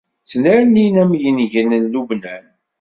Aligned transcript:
Ttnernin 0.21 0.95
am 1.01 1.11
yingel 1.21 1.67
n 1.77 1.89
Lubnan. 1.93 2.45